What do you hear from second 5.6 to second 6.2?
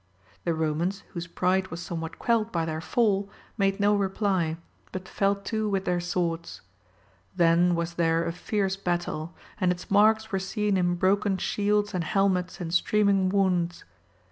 OF GAUL. with their